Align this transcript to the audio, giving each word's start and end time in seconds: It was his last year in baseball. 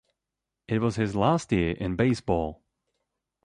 It 0.67 0.79
was 0.81 0.95
his 0.95 1.15
last 1.15 1.51
year 1.51 1.75
in 1.77 1.95
baseball. 1.95 2.63